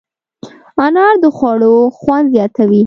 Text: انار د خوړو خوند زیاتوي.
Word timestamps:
انار 0.85 1.15
د 1.23 1.25
خوړو 1.37 1.75
خوند 1.97 2.25
زیاتوي. 2.35 2.79